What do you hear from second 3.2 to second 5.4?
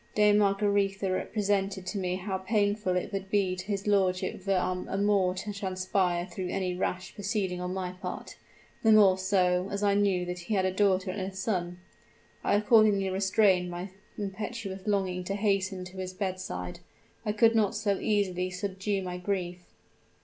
be to his lordship were our amour